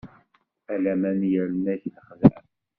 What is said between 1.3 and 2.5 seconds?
yerna-k lexdeɛ.